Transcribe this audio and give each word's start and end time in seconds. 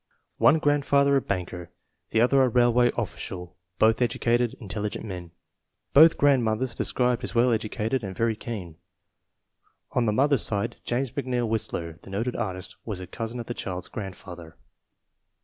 One 0.39 0.57
grandfather 0.57 1.15
a 1.15 1.21
banker, 1.21 1.69
the 2.09 2.21
other 2.21 2.41
a 2.41 2.49
railway 2.49 2.89
offi 2.93 3.19
cial; 3.19 3.53
both 3.77 4.01
educated, 4.01 4.55
intelligent 4.59 5.05
men. 5.05 5.29
Both 5.93 6.17
grand 6.17 6.43
mothers 6.43 6.73
described 6.73 7.23
as 7.23 7.35
well 7.35 7.51
educated 7.51 8.03
and 8.03 8.17
very 8.17 8.35
keen. 8.35 8.77
On 9.91 10.05
the 10.05 10.11
mother's 10.11 10.41
side 10.41 10.77
James 10.85 11.11
McNeill 11.11 11.47
Whistler, 11.47 11.97
the 12.01 12.09
noted 12.09 12.35
artist, 12.35 12.77
was 12.83 12.99
a 12.99 13.05
cousin 13.05 13.39
of 13.39 13.45
the 13.45 13.53
child's 13.53 13.89
grandfather. 13.89 14.57